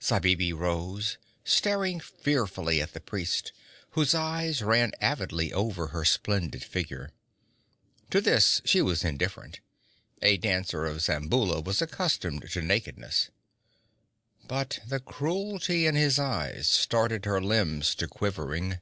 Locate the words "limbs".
17.40-17.96